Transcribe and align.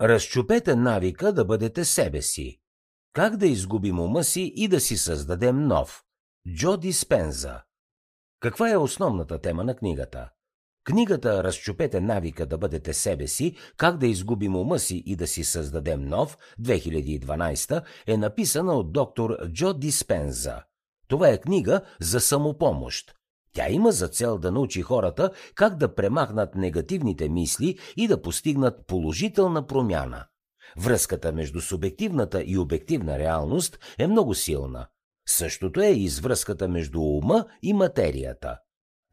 Разчупете 0.00 0.76
навика 0.76 1.32
да 1.32 1.44
бъдете 1.44 1.84
себе 1.84 2.22
си. 2.22 2.60
Как 3.12 3.36
да 3.36 3.46
изгубим 3.46 4.00
ума 4.00 4.24
си 4.24 4.52
и 4.56 4.68
да 4.68 4.80
си 4.80 4.96
създадем 4.96 5.66
нов? 5.66 6.04
Джо 6.54 6.76
Диспенза. 6.76 7.62
Каква 8.40 8.70
е 8.70 8.76
основната 8.76 9.40
тема 9.40 9.64
на 9.64 9.76
книгата? 9.76 10.30
Книгата 10.84 11.44
Разчупете 11.44 12.00
навика 12.00 12.46
да 12.46 12.58
бъдете 12.58 12.94
себе 12.94 13.26
си, 13.26 13.56
как 13.76 13.98
да 13.98 14.06
изгубим 14.06 14.56
ума 14.56 14.78
си 14.78 15.02
и 15.06 15.16
да 15.16 15.26
си 15.26 15.44
създадем 15.44 16.04
нов, 16.04 16.38
2012, 16.60 17.82
е 18.06 18.16
написана 18.16 18.74
от 18.74 18.92
доктор 18.92 19.48
Джо 19.52 19.72
Диспенза. 19.72 20.62
Това 21.08 21.28
е 21.28 21.40
книга 21.40 21.80
за 22.00 22.20
самопомощ. 22.20 23.19
Тя 23.54 23.68
има 23.68 23.92
за 23.92 24.08
цел 24.08 24.38
да 24.38 24.50
научи 24.50 24.82
хората 24.82 25.30
как 25.54 25.76
да 25.76 25.94
премахнат 25.94 26.54
негативните 26.54 27.28
мисли 27.28 27.78
и 27.96 28.08
да 28.08 28.22
постигнат 28.22 28.86
положителна 28.86 29.66
промяна. 29.66 30.24
Връзката 30.76 31.32
между 31.32 31.60
субективната 31.60 32.42
и 32.46 32.58
обективна 32.58 33.18
реалност 33.18 33.78
е 33.98 34.06
много 34.06 34.34
силна. 34.34 34.86
Същото 35.28 35.80
е 35.80 35.88
и 35.88 36.08
с 36.08 36.20
връзката 36.20 36.68
между 36.68 37.02
ума 37.02 37.46
и 37.62 37.72
материята. 37.72 38.58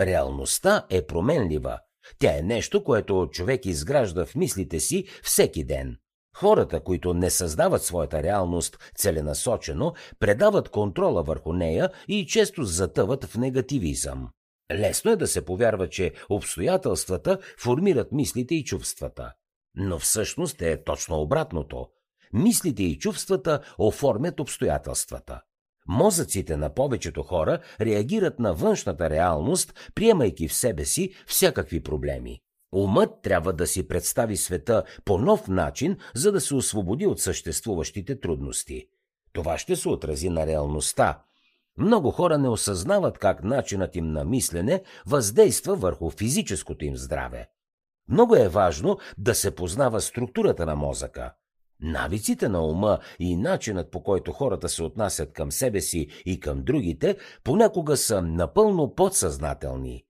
Реалността 0.00 0.86
е 0.90 1.06
променлива. 1.06 1.78
Тя 2.18 2.38
е 2.38 2.42
нещо, 2.42 2.84
което 2.84 3.28
човек 3.32 3.66
изгражда 3.66 4.26
в 4.26 4.34
мислите 4.34 4.80
си 4.80 5.04
всеки 5.22 5.64
ден. 5.64 5.96
Хората, 6.38 6.80
които 6.80 7.14
не 7.14 7.30
създават 7.30 7.82
своята 7.82 8.22
реалност 8.22 8.92
целенасочено, 8.94 9.94
предават 10.18 10.68
контрола 10.68 11.22
върху 11.22 11.52
нея 11.52 11.90
и 12.08 12.26
често 12.26 12.64
затъват 12.64 13.24
в 13.24 13.36
негативизъм. 13.36 14.28
Лесно 14.72 15.10
е 15.10 15.16
да 15.16 15.26
се 15.26 15.44
повярва, 15.44 15.88
че 15.88 16.12
обстоятелствата 16.28 17.38
формират 17.58 18.12
мислите 18.12 18.54
и 18.54 18.64
чувствата. 18.64 19.32
Но 19.74 19.98
всъщност 19.98 20.62
е 20.62 20.84
точно 20.84 21.20
обратното. 21.20 21.86
Мислите 22.32 22.82
и 22.82 22.98
чувствата 22.98 23.60
оформят 23.78 24.40
обстоятелствата. 24.40 25.40
Мозъците 25.88 26.56
на 26.56 26.74
повечето 26.74 27.22
хора 27.22 27.58
реагират 27.80 28.38
на 28.38 28.54
външната 28.54 29.10
реалност, 29.10 29.90
приемайки 29.94 30.48
в 30.48 30.54
себе 30.54 30.84
си 30.84 31.14
всякакви 31.26 31.82
проблеми. 31.82 32.40
Умът 32.72 33.10
трябва 33.22 33.52
да 33.52 33.66
си 33.66 33.88
представи 33.88 34.36
света 34.36 34.82
по 35.04 35.18
нов 35.18 35.48
начин, 35.48 35.96
за 36.14 36.32
да 36.32 36.40
се 36.40 36.54
освободи 36.54 37.06
от 37.06 37.20
съществуващите 37.20 38.20
трудности. 38.20 38.86
Това 39.32 39.58
ще 39.58 39.76
се 39.76 39.88
отрази 39.88 40.28
на 40.28 40.46
реалността. 40.46 41.22
Много 41.78 42.10
хора 42.10 42.38
не 42.38 42.48
осъзнават 42.48 43.18
как 43.18 43.44
начинът 43.44 43.96
им 43.96 44.12
на 44.12 44.24
мислене 44.24 44.82
въздейства 45.06 45.76
върху 45.76 46.10
физическото 46.10 46.84
им 46.84 46.96
здраве. 46.96 47.48
Много 48.08 48.36
е 48.36 48.48
важно 48.48 48.98
да 49.18 49.34
се 49.34 49.54
познава 49.54 50.00
структурата 50.00 50.66
на 50.66 50.76
мозъка. 50.76 51.34
Навиците 51.80 52.48
на 52.48 52.66
ума 52.66 52.98
и 53.18 53.36
начинът 53.36 53.90
по 53.90 54.02
който 54.02 54.32
хората 54.32 54.68
се 54.68 54.82
отнасят 54.82 55.32
към 55.32 55.52
себе 55.52 55.80
си 55.80 56.08
и 56.26 56.40
към 56.40 56.62
другите 56.62 57.16
понякога 57.44 57.96
са 57.96 58.22
напълно 58.22 58.94
подсъзнателни. 58.94 60.04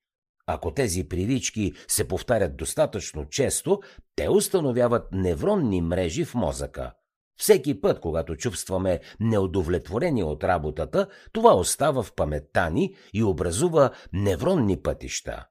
Ако 0.47 0.75
тези 0.75 1.09
привички 1.09 1.73
се 1.89 2.09
повтарят 2.09 2.57
достатъчно 2.57 3.25
често, 3.25 3.81
те 4.17 4.29
установяват 4.29 5.13
невронни 5.13 5.81
мрежи 5.83 6.25
в 6.25 6.35
мозъка. 6.35 6.93
Всеки 7.39 7.81
път, 7.81 8.01
когато 8.01 8.37
чувстваме 8.37 9.01
неудовлетворение 9.21 10.25
от 10.25 10.45
работата, 10.45 11.07
това 11.33 11.55
остава 11.55 12.03
в 12.03 12.13
паметта 12.15 12.71
ни 12.71 12.95
и 13.13 13.23
образува 13.23 13.91
невронни 14.13 14.83
пътища. 14.83 15.47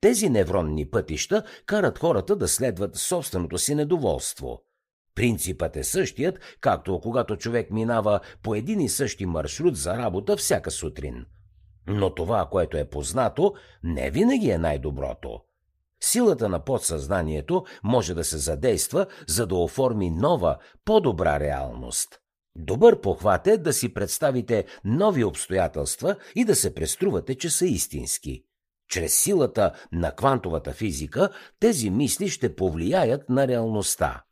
Тези 0.00 0.28
невронни 0.28 0.90
пътища 0.90 1.42
карат 1.66 1.98
хората 1.98 2.36
да 2.36 2.48
следват 2.48 2.96
собственото 2.96 3.58
си 3.58 3.74
недоволство. 3.74 4.62
Принципът 5.14 5.76
е 5.76 5.84
същият, 5.84 6.38
както 6.60 7.00
когато 7.00 7.36
човек 7.36 7.70
минава 7.70 8.20
по 8.42 8.54
един 8.54 8.80
и 8.80 8.88
същи 8.88 9.26
маршрут 9.26 9.76
за 9.76 9.98
работа 9.98 10.36
всяка 10.36 10.70
сутрин– 10.70 11.26
но 11.90 12.14
това, 12.14 12.48
което 12.50 12.76
е 12.76 12.90
познато, 12.90 13.54
не 13.82 14.10
винаги 14.10 14.50
е 14.50 14.58
най-доброто. 14.58 15.40
Силата 16.02 16.48
на 16.48 16.64
подсъзнанието 16.64 17.64
може 17.84 18.14
да 18.14 18.24
се 18.24 18.38
задейства, 18.38 19.06
за 19.28 19.46
да 19.46 19.54
оформи 19.54 20.10
нова, 20.10 20.58
по-добра 20.84 21.40
реалност. 21.40 22.18
Добър 22.56 23.00
похват 23.00 23.46
е 23.46 23.56
да 23.56 23.72
си 23.72 23.94
представите 23.94 24.64
нови 24.84 25.24
обстоятелства 25.24 26.16
и 26.34 26.44
да 26.44 26.54
се 26.54 26.74
преструвате, 26.74 27.34
че 27.34 27.50
са 27.50 27.66
истински. 27.66 28.44
Чрез 28.88 29.22
силата 29.22 29.72
на 29.92 30.12
квантовата 30.14 30.72
физика 30.72 31.28
тези 31.60 31.90
мисли 31.90 32.28
ще 32.28 32.56
повлияят 32.56 33.28
на 33.28 33.48
реалността. 33.48 34.22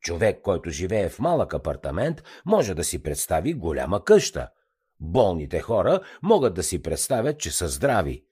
Човек, 0.00 0.40
който 0.42 0.70
живее 0.70 1.08
в 1.08 1.18
малък 1.18 1.54
апартамент, 1.54 2.22
може 2.46 2.74
да 2.74 2.84
си 2.84 3.02
представи 3.02 3.54
голяма 3.54 4.04
къща– 4.04 4.48
Болните 5.00 5.60
хора 5.60 6.00
могат 6.22 6.54
да 6.54 6.62
си 6.62 6.82
представят, 6.82 7.40
че 7.40 7.50
са 7.50 7.68
здрави. 7.68 8.24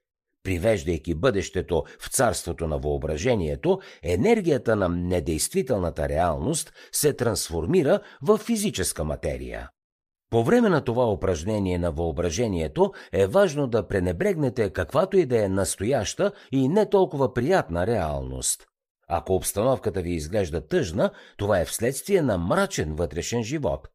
Привеждайки 0.43 1.15
бъдещето 1.15 1.85
в 2.01 2.09
царството 2.09 2.67
на 2.67 2.79
въображението, 2.79 3.81
енергията 4.03 4.77
на 4.77 4.89
недействителната 4.89 6.09
реалност 6.09 6.73
се 6.93 7.13
трансформира 7.13 8.01
в 8.23 8.39
физическа 8.39 9.05
материя. 9.05 9.71
По 10.31 10.45
време 10.45 10.69
на 10.69 10.85
това 10.85 11.13
упражнение 11.13 11.79
на 11.79 11.93
въображението 11.93 12.93
е 13.13 13.27
важно 13.27 13.67
да 13.67 13.89
пренебрегнете 13.89 14.71
каквато 14.71 15.17
и 15.17 15.27
да 15.27 15.45
е 15.45 15.49
настояща 15.49 16.33
и 16.53 16.69
не 16.69 16.91
толкова 16.91 17.35
приятна 17.35 17.87
реалност. 17.87 18.67
Ако 19.09 19.35
обстановката 19.35 20.03
ви 20.03 20.11
изглежда 20.11 20.69
тъжна, 20.69 21.11
това 21.37 21.61
е 21.61 21.65
вследствие 21.65 22.23
на 22.23 22.39
мрачен 22.39 22.95
вътрешен 22.95 23.43
живот. 23.43 23.89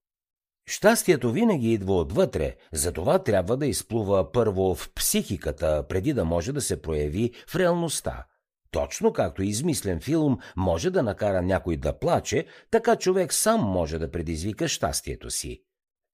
Щастието 0.68 1.32
винаги 1.32 1.74
идва 1.74 1.96
отвътре, 1.96 2.56
затова 2.72 3.24
трябва 3.24 3.58
да 3.58 3.66
изплува 3.68 4.32
първо 4.32 4.76
в 4.76 4.90
психиката, 4.96 5.86
преди 5.90 6.14
да 6.14 6.26
може 6.26 6.54
да 6.54 6.62
се 6.62 6.82
прояви 6.82 7.32
в 7.48 7.56
реалността. 7.56 8.26
Точно 8.72 9.14
както 9.14 9.44
измислен 9.44 10.00
филм 10.00 10.38
може 10.56 10.90
да 10.90 11.04
накара 11.04 11.42
някой 11.42 11.78
да 11.78 12.00
плаче, 12.00 12.46
така 12.72 12.96
човек 12.96 13.34
сам 13.34 13.62
може 13.62 14.00
да 14.00 14.12
предизвика 14.12 14.68
щастието 14.68 15.30
си. 15.30 15.64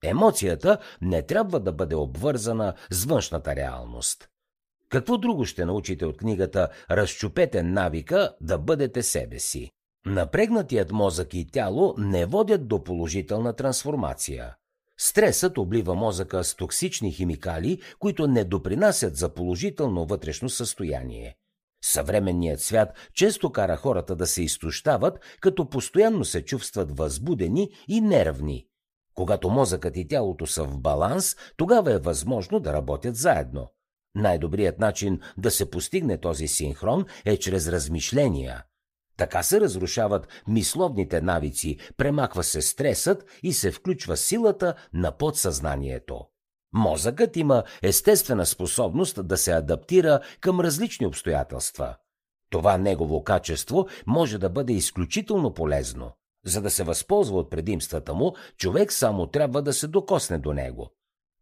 Емоцията 0.03 0.77
не 1.01 1.21
трябва 1.21 1.59
да 1.59 1.73
бъде 1.73 1.95
обвързана 1.95 2.73
с 2.91 3.05
външната 3.05 3.55
реалност. 3.55 4.29
Какво 4.89 5.17
друго 5.17 5.45
ще 5.45 5.65
научите 5.65 6.05
от 6.05 6.17
книгата 6.17 6.69
«Разчупете 6.91 7.63
навика 7.63 8.35
да 8.41 8.57
бъдете 8.57 9.03
себе 9.03 9.39
си»? 9.39 9.71
Напрегнатият 10.07 10.91
мозък 10.91 11.33
и 11.33 11.47
тяло 11.51 11.95
не 11.97 12.25
водят 12.25 12.67
до 12.67 12.83
положителна 12.83 13.53
трансформация. 13.53 14.55
Стресът 14.97 15.57
облива 15.57 15.95
мозъка 15.95 16.43
с 16.43 16.55
токсични 16.55 17.11
химикали, 17.11 17.81
които 17.99 18.27
не 18.27 18.43
допринасят 18.43 19.15
за 19.15 19.33
положително 19.33 20.05
вътрешно 20.05 20.49
състояние. 20.49 21.35
Съвременният 21.83 22.61
свят 22.61 22.89
често 23.13 23.51
кара 23.51 23.77
хората 23.77 24.15
да 24.15 24.27
се 24.27 24.43
изтощават, 24.43 25.19
като 25.39 25.69
постоянно 25.69 26.25
се 26.25 26.45
чувстват 26.45 26.97
възбудени 26.97 27.69
и 27.87 28.01
нервни. 28.01 28.65
Когато 29.13 29.49
мозъкът 29.49 29.97
и 29.97 30.07
тялото 30.07 30.47
са 30.47 30.63
в 30.63 30.79
баланс, 30.79 31.35
тогава 31.57 31.93
е 31.93 31.99
възможно 31.99 32.59
да 32.59 32.73
работят 32.73 33.15
заедно. 33.15 33.67
Най-добрият 34.15 34.79
начин 34.79 35.19
да 35.37 35.51
се 35.51 35.71
постигне 35.71 36.17
този 36.17 36.47
синхрон 36.47 37.05
е 37.25 37.37
чрез 37.37 37.67
размишления– 37.67 38.63
така 39.17 39.43
се 39.43 39.61
разрушават 39.61 40.27
мисловните 40.47 41.21
навици, 41.21 41.77
премахва 41.97 42.43
се 42.43 42.61
стресът 42.61 43.25
и 43.43 43.53
се 43.53 43.71
включва 43.71 44.17
силата 44.17 44.73
на 44.93 45.11
подсъзнанието. 45.11 46.25
Мозъкът 46.73 47.37
има 47.37 47.63
естествена 47.81 48.45
способност 48.45 49.27
да 49.27 49.37
се 49.37 49.51
адаптира 49.51 50.19
към 50.41 50.59
различни 50.59 51.07
обстоятелства. 51.07 51.95
Това 52.49 52.77
негово 52.77 53.23
качество 53.23 53.87
може 54.07 54.37
да 54.37 54.49
бъде 54.49 54.73
изключително 54.73 55.53
полезно. 55.53 56.11
За 56.45 56.61
да 56.61 56.69
се 56.69 56.83
възползва 56.83 57.37
от 57.37 57.49
предимствата 57.49 58.13
му, 58.13 58.35
човек 58.57 58.91
само 58.93 59.27
трябва 59.27 59.61
да 59.61 59.73
се 59.73 59.87
докосне 59.87 60.37
до 60.37 60.53
него. 60.53 60.96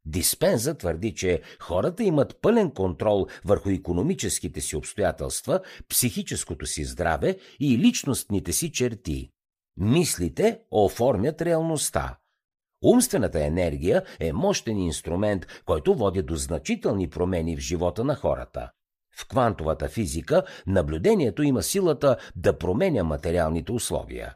Диспенза 0.06 0.74
твърди, 0.74 1.16
че 1.16 1.42
хората 1.60 2.04
имат 2.04 2.42
пълен 2.42 2.72
контрол 2.72 3.28
върху 3.46 3.70
економическите 3.70 4.62
си 4.62 4.76
обстоятелства, 4.76 5.60
психическото 5.90 6.66
си 6.66 6.84
здраве 6.84 7.38
и 7.60 7.78
личностните 7.78 8.54
си 8.54 8.72
черти. 8.72 9.30
Мислите 9.78 10.60
оформят 10.72 11.42
реалността. 11.42 12.18
Умствената 12.84 13.46
енергия 13.46 14.04
е 14.20 14.34
мощен 14.34 14.78
инструмент, 14.78 15.46
който 15.66 15.96
води 15.96 16.22
до 16.22 16.36
значителни 16.36 17.10
промени 17.10 17.58
в 17.58 17.60
живота 17.60 18.04
на 18.04 18.16
хората. 18.16 18.72
В 19.18 19.28
квантовата 19.28 19.88
физика 19.88 20.44
наблюдението 20.68 21.44
има 21.44 21.64
силата 21.64 22.18
да 22.36 22.58
променя 22.58 23.04
материалните 23.04 23.72
условия. 23.72 24.36